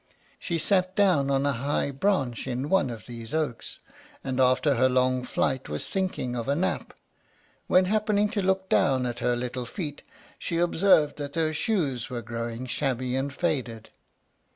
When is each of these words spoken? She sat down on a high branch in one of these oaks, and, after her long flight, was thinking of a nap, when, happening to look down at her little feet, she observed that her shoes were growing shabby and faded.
She 0.39 0.57
sat 0.57 0.95
down 0.95 1.29
on 1.29 1.45
a 1.45 1.51
high 1.51 1.91
branch 1.91 2.47
in 2.47 2.69
one 2.69 2.89
of 2.89 3.05
these 3.05 3.35
oaks, 3.35 3.77
and, 4.23 4.39
after 4.39 4.73
her 4.73 4.89
long 4.89 5.23
flight, 5.23 5.69
was 5.69 5.87
thinking 5.87 6.35
of 6.35 6.47
a 6.47 6.55
nap, 6.55 6.95
when, 7.67 7.85
happening 7.85 8.27
to 8.29 8.41
look 8.41 8.67
down 8.67 9.05
at 9.05 9.19
her 9.19 9.35
little 9.35 9.67
feet, 9.67 10.01
she 10.39 10.57
observed 10.57 11.17
that 11.17 11.35
her 11.35 11.53
shoes 11.53 12.09
were 12.09 12.23
growing 12.23 12.65
shabby 12.65 13.15
and 13.15 13.31
faded. 13.31 13.91